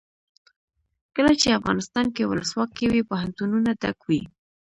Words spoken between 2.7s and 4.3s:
وي پوهنتونونه ډک وي.